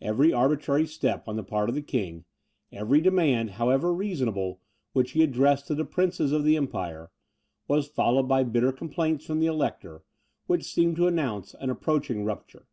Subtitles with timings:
[0.00, 2.24] Every arbitrary step on the part of the King,
[2.72, 4.60] every demand, however reasonable,
[4.92, 7.12] which he addressed to the princes of the Empire,
[7.68, 10.02] was followed by bitter complaints from the Elector,
[10.48, 12.66] which seemed to announce an approaching rupture.